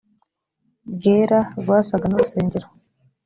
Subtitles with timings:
[0.93, 2.67] bwera rwasaga n urusengero